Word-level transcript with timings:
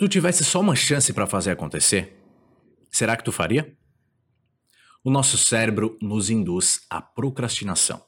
tu 0.00 0.08
tivesse 0.08 0.42
só 0.44 0.60
uma 0.60 0.74
chance 0.74 1.12
para 1.12 1.26
fazer 1.26 1.50
acontecer, 1.50 2.16
será 2.90 3.14
que 3.18 3.22
tu 3.22 3.30
faria? 3.30 3.76
O 5.04 5.10
nosso 5.10 5.36
cérebro 5.36 5.98
nos 6.00 6.30
induz 6.30 6.80
à 6.88 7.02
procrastinação. 7.02 8.02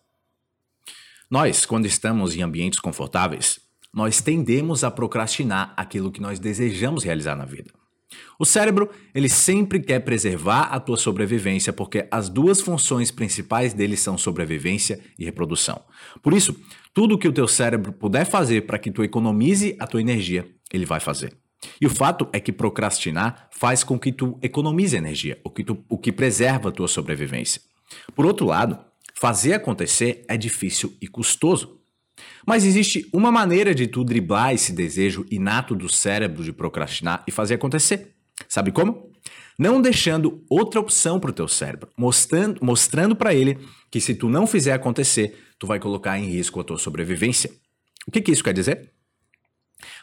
Nós, 1.30 1.66
quando 1.66 1.84
estamos 1.84 2.34
em 2.34 2.42
ambientes 2.42 2.80
confortáveis, 2.80 3.60
nós 3.92 4.22
tendemos 4.22 4.84
a 4.84 4.90
procrastinar 4.90 5.74
aquilo 5.76 6.10
que 6.10 6.20
nós 6.20 6.38
desejamos 6.38 7.04
realizar 7.04 7.36
na 7.36 7.44
vida. 7.44 7.70
O 8.38 8.46
cérebro, 8.46 8.90
ele 9.14 9.28
sempre 9.28 9.78
quer 9.78 10.00
preservar 10.00 10.64
a 10.64 10.80
tua 10.80 10.96
sobrevivência, 10.96 11.74
porque 11.74 12.08
as 12.10 12.30
duas 12.30 12.62
funções 12.62 13.10
principais 13.10 13.74
dele 13.74 13.98
são 13.98 14.16
sobrevivência 14.16 14.98
e 15.18 15.26
reprodução. 15.26 15.82
Por 16.22 16.32
isso, 16.32 16.58
tudo 16.94 17.18
que 17.18 17.28
o 17.28 17.32
teu 17.32 17.46
cérebro 17.46 17.92
puder 17.92 18.24
fazer 18.24 18.62
para 18.62 18.78
que 18.78 18.90
tu 18.90 19.04
economize 19.04 19.76
a 19.78 19.86
tua 19.86 20.00
energia, 20.00 20.50
ele 20.72 20.86
vai 20.86 20.98
fazer. 20.98 21.41
E 21.80 21.86
o 21.86 21.90
fato 21.90 22.28
é 22.32 22.40
que 22.40 22.52
procrastinar 22.52 23.48
faz 23.50 23.84
com 23.84 23.98
que 23.98 24.12
tu 24.12 24.38
economize 24.42 24.96
energia, 24.96 25.38
o 25.44 25.50
que, 25.50 25.64
tu, 25.64 25.84
o 25.88 25.98
que 25.98 26.12
preserva 26.12 26.68
a 26.68 26.72
tua 26.72 26.88
sobrevivência. 26.88 27.60
Por 28.14 28.26
outro 28.26 28.46
lado, 28.46 28.78
fazer 29.14 29.54
acontecer 29.54 30.24
é 30.28 30.36
difícil 30.36 30.96
e 31.00 31.06
custoso. 31.06 31.80
Mas 32.46 32.64
existe 32.64 33.08
uma 33.12 33.30
maneira 33.32 33.74
de 33.74 33.86
tu 33.86 34.04
driblar 34.04 34.52
esse 34.52 34.72
desejo 34.72 35.24
inato 35.30 35.74
do 35.74 35.88
cérebro 35.88 36.44
de 36.44 36.52
procrastinar 36.52 37.22
e 37.26 37.30
fazer 37.30 37.54
acontecer. 37.54 38.14
Sabe 38.48 38.72
como? 38.72 39.10
Não 39.58 39.80
deixando 39.80 40.44
outra 40.48 40.80
opção 40.80 41.20
para 41.20 41.30
o 41.30 41.32
teu 41.32 41.46
cérebro, 41.46 41.88
mostrando, 41.96 42.64
mostrando 42.64 43.14
para 43.14 43.34
ele 43.34 43.58
que 43.90 44.00
se 44.00 44.14
tu 44.14 44.28
não 44.28 44.46
fizer 44.46 44.72
acontecer, 44.72 45.38
tu 45.58 45.66
vai 45.66 45.78
colocar 45.78 46.18
em 46.18 46.24
risco 46.24 46.58
a 46.58 46.64
tua 46.64 46.78
sobrevivência. 46.78 47.50
O 48.06 48.10
que, 48.10 48.20
que 48.20 48.32
isso 48.32 48.42
quer 48.42 48.54
dizer? 48.54 48.90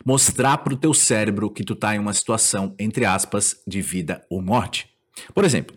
Mostrar 0.05 0.57
para 0.59 0.73
o 0.73 0.77
teu 0.77 0.93
cérebro 0.93 1.49
que 1.49 1.63
tu 1.63 1.73
está 1.73 1.95
em 1.95 1.99
uma 1.99 2.13
situação, 2.13 2.73
entre 2.79 3.05
aspas, 3.05 3.61
de 3.67 3.81
vida 3.81 4.25
ou 4.29 4.41
morte. 4.41 4.89
Por 5.33 5.43
exemplo, 5.43 5.75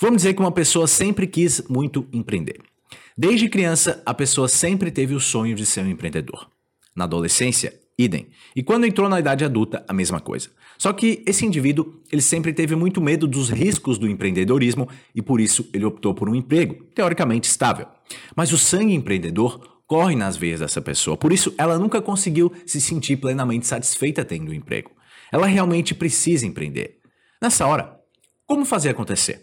vamos 0.00 0.18
dizer 0.18 0.34
que 0.34 0.40
uma 0.40 0.52
pessoa 0.52 0.86
sempre 0.86 1.26
quis 1.26 1.62
muito 1.68 2.06
empreender. 2.12 2.60
Desde 3.16 3.48
criança, 3.48 4.02
a 4.06 4.14
pessoa 4.14 4.48
sempre 4.48 4.90
teve 4.90 5.14
o 5.14 5.20
sonho 5.20 5.54
de 5.54 5.66
ser 5.66 5.84
um 5.84 5.90
empreendedor. 5.90 6.48
Na 6.94 7.04
adolescência, 7.04 7.78
idem. 7.98 8.28
E 8.56 8.62
quando 8.62 8.86
entrou 8.86 9.08
na 9.08 9.20
idade 9.20 9.44
adulta, 9.44 9.84
a 9.86 9.92
mesma 9.92 10.20
coisa. 10.20 10.48
Só 10.78 10.92
que 10.92 11.22
esse 11.26 11.44
indivíduo, 11.44 12.00
ele 12.10 12.22
sempre 12.22 12.52
teve 12.52 12.74
muito 12.74 13.00
medo 13.00 13.26
dos 13.26 13.50
riscos 13.50 13.98
do 13.98 14.08
empreendedorismo 14.08 14.88
e 15.14 15.20
por 15.20 15.40
isso 15.40 15.68
ele 15.74 15.84
optou 15.84 16.14
por 16.14 16.28
um 16.28 16.34
emprego, 16.34 16.82
teoricamente 16.94 17.48
estável. 17.48 17.86
Mas 18.34 18.52
o 18.52 18.58
sangue 18.58 18.94
empreendedor 18.94 19.79
corre 19.90 20.14
nas 20.14 20.36
veias 20.36 20.60
dessa 20.60 20.80
pessoa, 20.80 21.16
por 21.16 21.32
isso 21.32 21.52
ela 21.58 21.76
nunca 21.76 22.00
conseguiu 22.00 22.52
se 22.64 22.80
sentir 22.80 23.16
plenamente 23.16 23.66
satisfeita 23.66 24.24
tendo 24.24 24.52
um 24.52 24.54
emprego. 24.54 24.92
Ela 25.32 25.48
realmente 25.48 25.96
precisa 25.96 26.46
empreender. 26.46 26.98
Nessa 27.42 27.66
hora, 27.66 27.98
como 28.46 28.64
fazer 28.64 28.90
acontecer? 28.90 29.42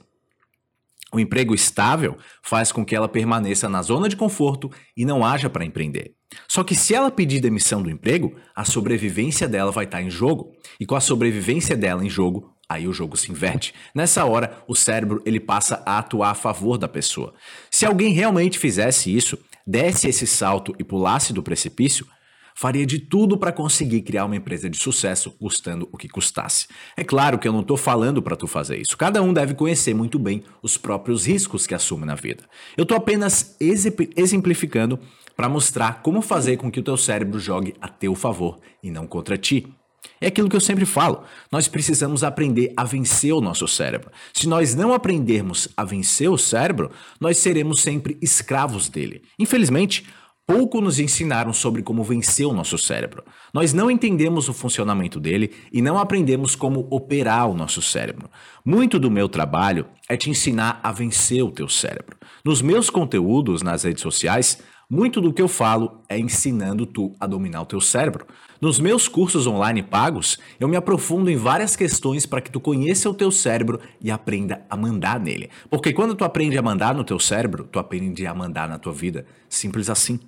O 1.11 1.19
emprego 1.19 1.53
estável 1.53 2.15
faz 2.41 2.71
com 2.71 2.85
que 2.85 2.95
ela 2.95 3.09
permaneça 3.09 3.67
na 3.67 3.81
zona 3.81 4.07
de 4.07 4.15
conforto 4.15 4.71
e 4.95 5.03
não 5.03 5.25
haja 5.25 5.49
para 5.49 5.65
empreender. 5.65 6.13
Só 6.47 6.63
que 6.63 6.75
se 6.75 6.95
ela 6.95 7.11
pedir 7.11 7.41
demissão 7.41 7.83
do 7.83 7.89
emprego, 7.89 8.33
a 8.55 8.63
sobrevivência 8.63 9.49
dela 9.49 9.71
vai 9.71 9.83
estar 9.83 9.97
tá 9.97 10.03
em 10.03 10.09
jogo. 10.09 10.53
E 10.79 10.85
com 10.85 10.95
a 10.95 11.01
sobrevivência 11.01 11.75
dela 11.75 12.05
em 12.05 12.09
jogo, 12.09 12.53
aí 12.69 12.87
o 12.87 12.93
jogo 12.93 13.17
se 13.17 13.29
inverte. 13.29 13.73
Nessa 13.93 14.23
hora, 14.23 14.63
o 14.65 14.75
cérebro 14.75 15.21
ele 15.25 15.41
passa 15.41 15.83
a 15.85 15.97
atuar 15.97 16.31
a 16.31 16.35
favor 16.35 16.77
da 16.77 16.87
pessoa. 16.87 17.33
Se 17.69 17.85
alguém 17.85 18.13
realmente 18.13 18.57
fizesse 18.57 19.13
isso, 19.13 19.37
desse 19.67 20.07
esse 20.07 20.25
salto 20.25 20.73
e 20.79 20.83
pulasse 20.83 21.33
do 21.33 21.43
precipício, 21.43 22.07
faria 22.55 22.87
de 22.87 22.97
tudo 22.97 23.37
para 23.37 23.51
conseguir 23.51 24.01
criar 24.01 24.25
uma 24.25 24.35
empresa 24.35 24.67
de 24.67 24.77
sucesso, 24.77 25.29
custando 25.29 25.87
o 25.91 25.97
que 25.97 26.07
custasse. 26.07 26.67
É 26.95 27.03
claro 27.03 27.37
que 27.37 27.47
eu 27.47 27.53
não 27.53 27.61
estou 27.61 27.77
falando 27.77 28.19
para 28.19 28.35
tu 28.35 28.47
fazer 28.47 28.77
isso. 28.77 28.97
Cada 28.97 29.21
um 29.21 29.31
deve 29.31 29.53
conhecer 29.53 29.93
muito 29.93 30.17
bem 30.17 30.43
os 30.63 30.75
próprios 30.75 31.27
riscos 31.27 31.67
que 31.67 31.75
assume 31.75 32.05
na 32.05 32.15
vida. 32.15 32.45
Eu 32.75 32.81
estou 32.81 32.97
apenas 32.97 33.55
exemplificando 33.59 34.99
para 35.35 35.47
mostrar 35.47 36.01
como 36.01 36.19
fazer 36.19 36.57
com 36.57 36.71
que 36.71 36.79
o 36.79 36.83
teu 36.83 36.97
cérebro 36.97 37.39
jogue 37.39 37.75
a 37.79 37.87
teu 37.87 38.15
favor 38.15 38.59
e 38.81 38.89
não 38.89 39.05
contra 39.05 39.37
ti. 39.37 39.71
É 40.19 40.27
aquilo 40.27 40.49
que 40.49 40.55
eu 40.55 40.61
sempre 40.61 40.85
falo. 40.85 41.23
Nós 41.51 41.67
precisamos 41.67 42.23
aprender 42.23 42.73
a 42.75 42.83
vencer 42.83 43.33
o 43.33 43.41
nosso 43.41 43.67
cérebro. 43.67 44.11
Se 44.33 44.47
nós 44.47 44.73
não 44.73 44.93
aprendermos 44.93 45.67
a 45.75 45.83
vencer 45.83 46.29
o 46.29 46.37
cérebro, 46.37 46.91
nós 47.19 47.37
seremos 47.37 47.81
sempre 47.81 48.17
escravos 48.21 48.89
dele. 48.89 49.21
Infelizmente, 49.37 50.05
Pouco 50.47 50.79
nos 50.79 50.97
ensinaram 50.97 51.51
sobre 51.51 51.83
como 51.83 52.05
vencer 52.05 52.45
o 52.45 52.53
nosso 52.53 52.77
cérebro. 52.77 53.21
Nós 53.53 53.73
não 53.73 53.91
entendemos 53.91 54.47
o 54.47 54.53
funcionamento 54.53 55.19
dele 55.19 55.51
e 55.73 55.81
não 55.81 55.99
aprendemos 55.99 56.55
como 56.55 56.87
operar 56.89 57.49
o 57.49 57.53
nosso 57.53 57.81
cérebro. 57.81 58.29
Muito 58.63 58.97
do 58.97 59.11
meu 59.11 59.27
trabalho 59.27 59.85
é 60.07 60.15
te 60.15 60.29
ensinar 60.29 60.79
a 60.81 60.89
vencer 60.89 61.43
o 61.43 61.51
teu 61.51 61.67
cérebro. 61.67 62.15
Nos 62.45 62.61
meus 62.61 62.89
conteúdos 62.89 63.61
nas 63.61 63.83
redes 63.83 64.01
sociais, 64.01 64.59
muito 64.89 65.19
do 65.19 65.33
que 65.33 65.41
eu 65.41 65.47
falo 65.47 66.01
é 66.07 66.17
ensinando 66.17 66.85
tu 66.85 67.13
a 67.19 67.27
dominar 67.27 67.61
o 67.61 67.65
teu 67.65 67.81
cérebro. 67.81 68.25
Nos 68.61 68.79
meus 68.79 69.07
cursos 69.07 69.45
online 69.45 69.83
pagos, 69.83 70.39
eu 70.59 70.67
me 70.67 70.77
aprofundo 70.77 71.29
em 71.29 71.35
várias 71.35 71.75
questões 71.75 72.25
para 72.25 72.41
que 72.41 72.49
tu 72.49 72.59
conheça 72.59 73.09
o 73.09 73.13
teu 73.13 73.29
cérebro 73.29 73.79
e 74.01 74.09
aprenda 74.09 74.65
a 74.69 74.77
mandar 74.77 75.19
nele. 75.19 75.49
Porque 75.69 75.91
quando 75.91 76.15
tu 76.15 76.23
aprende 76.23 76.57
a 76.57 76.61
mandar 76.61 76.95
no 76.95 77.03
teu 77.03 77.19
cérebro, 77.19 77.67
tu 77.69 77.79
aprende 77.79 78.25
a 78.25 78.33
mandar 78.33 78.69
na 78.69 78.79
tua 78.79 78.93
vida. 78.93 79.25
Simples 79.49 79.89
assim. 79.89 80.19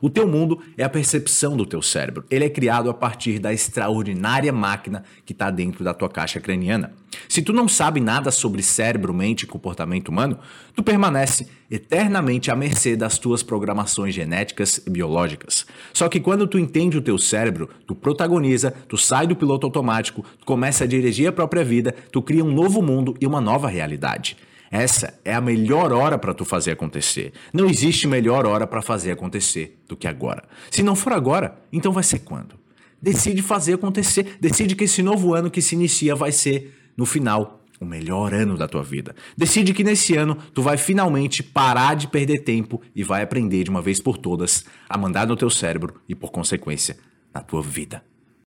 O 0.00 0.10
teu 0.10 0.26
mundo 0.26 0.60
é 0.76 0.84
a 0.84 0.88
percepção 0.88 1.56
do 1.56 1.66
teu 1.66 1.82
cérebro. 1.82 2.24
Ele 2.30 2.44
é 2.44 2.48
criado 2.48 2.90
a 2.90 2.94
partir 2.94 3.38
da 3.38 3.52
extraordinária 3.52 4.52
máquina 4.52 5.04
que 5.24 5.32
está 5.32 5.50
dentro 5.50 5.84
da 5.84 5.94
tua 5.94 6.08
caixa 6.08 6.40
craniana. 6.40 6.92
Se 7.28 7.42
tu 7.42 7.52
não 7.52 7.68
sabe 7.68 8.00
nada 8.00 8.30
sobre 8.30 8.62
cérebro, 8.62 9.12
mente 9.14 9.42
e 9.42 9.46
comportamento 9.46 10.08
humano, 10.08 10.38
tu 10.74 10.82
permanece 10.82 11.48
eternamente 11.70 12.50
à 12.50 12.56
mercê 12.56 12.96
das 12.96 13.18
tuas 13.18 13.42
programações 13.42 14.14
genéticas 14.14 14.80
e 14.86 14.90
biológicas. 14.90 15.66
Só 15.92 16.08
que 16.08 16.20
quando 16.20 16.46
tu 16.46 16.58
entende 16.58 16.98
o 16.98 17.02
teu 17.02 17.18
cérebro, 17.18 17.68
tu 17.86 17.94
protagoniza, 17.94 18.72
tu 18.88 18.96
sai 18.96 19.26
do 19.26 19.36
piloto 19.36 19.66
automático, 19.66 20.24
tu 20.38 20.46
começa 20.46 20.84
a 20.84 20.86
dirigir 20.86 21.28
a 21.28 21.32
própria 21.32 21.64
vida, 21.64 21.94
tu 22.12 22.22
cria 22.22 22.44
um 22.44 22.52
novo 22.52 22.82
mundo 22.82 23.16
e 23.20 23.26
uma 23.26 23.40
nova 23.40 23.68
realidade. 23.68 24.36
Essa 24.76 25.18
é 25.24 25.32
a 25.32 25.40
melhor 25.40 25.90
hora 25.90 26.18
para 26.18 26.34
tu 26.34 26.44
fazer 26.44 26.72
acontecer. 26.72 27.32
Não 27.50 27.64
existe 27.64 28.06
melhor 28.06 28.44
hora 28.44 28.66
para 28.66 28.82
fazer 28.82 29.10
acontecer 29.10 29.82
do 29.88 29.96
que 29.96 30.06
agora. 30.06 30.44
Se 30.70 30.82
não 30.82 30.94
for 30.94 31.14
agora, 31.14 31.58
então 31.72 31.92
vai 31.92 32.02
ser 32.02 32.18
quando? 32.18 32.56
Decide 33.00 33.40
fazer 33.40 33.72
acontecer. 33.72 34.36
Decide 34.38 34.76
que 34.76 34.84
esse 34.84 35.02
novo 35.02 35.32
ano 35.32 35.50
que 35.50 35.62
se 35.62 35.74
inicia 35.74 36.14
vai 36.14 36.30
ser, 36.30 36.74
no 36.94 37.06
final, 37.06 37.64
o 37.80 37.86
melhor 37.86 38.34
ano 38.34 38.54
da 38.54 38.68
tua 38.68 38.82
vida. 38.82 39.16
Decide 39.34 39.72
que 39.72 39.82
nesse 39.82 40.14
ano 40.14 40.36
tu 40.52 40.60
vai 40.60 40.76
finalmente 40.76 41.42
parar 41.42 41.94
de 41.94 42.06
perder 42.06 42.40
tempo 42.40 42.82
e 42.94 43.02
vai 43.02 43.22
aprender 43.22 43.64
de 43.64 43.70
uma 43.70 43.80
vez 43.80 43.98
por 43.98 44.18
todas 44.18 44.66
a 44.86 44.98
mandar 44.98 45.26
no 45.26 45.36
teu 45.36 45.48
cérebro 45.48 45.94
e, 46.06 46.14
por 46.14 46.30
consequência, 46.30 46.98
na 47.32 47.40
tua 47.40 47.62
vida. 47.62 48.02